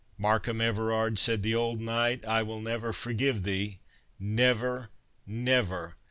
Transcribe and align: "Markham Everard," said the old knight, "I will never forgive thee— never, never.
"Markham 0.17 0.59
Everard," 0.61 1.19
said 1.19 1.43
the 1.43 1.53
old 1.53 1.79
knight, 1.79 2.25
"I 2.25 2.41
will 2.41 2.59
never 2.59 2.91
forgive 2.91 3.43
thee— 3.43 3.81
never, 4.19 4.89
never. 5.27 5.95